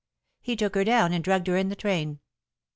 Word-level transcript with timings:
He 0.41 0.55
took 0.55 0.73
her 0.73 0.83
down 0.83 1.13
and 1.13 1.23
drugged 1.23 1.45
her 1.45 1.55
in 1.57 1.69
the 1.69 1.75
train. 1.75 2.21